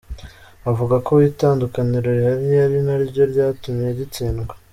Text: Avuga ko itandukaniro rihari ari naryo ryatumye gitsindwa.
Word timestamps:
Avuga 0.69 0.95
ko 1.05 1.11
itandukaniro 1.31 2.07
rihari 2.17 2.55
ari 2.65 2.79
naryo 2.87 3.23
ryatumye 3.31 3.87
gitsindwa. 3.99 4.53